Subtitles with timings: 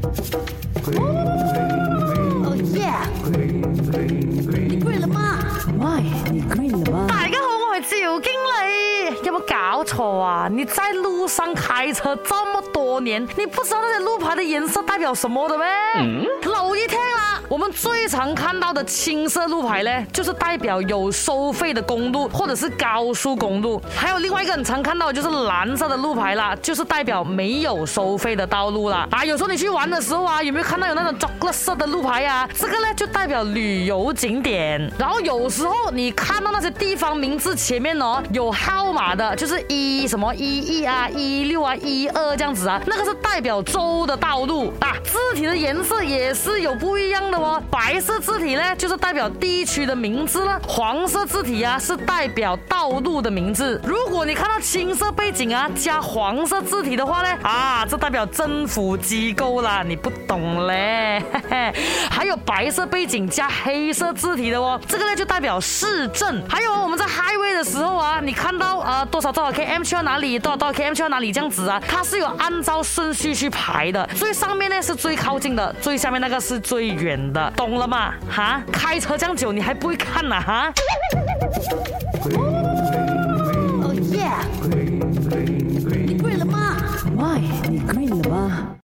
[0.00, 2.88] 哦耶！
[3.32, 3.62] 你
[4.98, 5.38] 了吗
[6.30, 6.94] 你了吗？
[7.08, 8.24] 大家好，我是自经理。
[9.24, 10.28] 有冇搞错啊？
[10.50, 15.64] 你在路上开车这么多年，你不知道那些路牌的颜色代表什么的呗？
[17.50, 23.82] 我们最常看到的青色路牌呢，就是代表有收费的公路或者是高速公路。
[23.92, 29.04] 还有另外一个很常看到，的就是蓝色的路牌啦，就是代表没有收费的道路啦。
[29.10, 29.24] 啊。
[29.24, 32.48] 有时候你去玩的时候啊，有没有看到有那种棕色色的路牌呀？
[32.56, 34.80] 这个呢，就代表旅游景点。
[34.96, 44.94] 然后有时候你看到那些地方名字前面哦有号码的，就是一什么一一啊、一六啊、一二这样子啊，那个是代表州的道路啊。
[45.02, 47.39] 字体的颜色也是有不一样的。
[47.70, 53.80] 白色字体呢，就是代表地区的名字了；黄色字体啊，是代表道路的名字。
[53.84, 61.22] 如果你看到青色背景啊加黄色字体的话呢，啊，这代表政府机构啦，你不懂嘞。
[62.10, 66.42] 还有白色背景加黑色字体的哦，这个呢就代表市政。
[66.48, 68.69] 还有我们在 highway 的时候啊，你看到。
[69.06, 71.80] 多少多少 km 去到哪里，多少多少 km 去到哪里，这样子啊？
[71.88, 78.12] 它是有按照顺序去排的，最上面那是最靠近的，最下面那个是最远的，懂了吗？
[78.28, 80.40] 哈，开车这样久你还不会看呐？
[80.40, 80.72] 哈？
[84.10, 84.30] 耶，
[86.02, 86.76] 你跪了吗
[87.16, 87.40] ？Why？
[87.68, 88.76] 你跪了吗？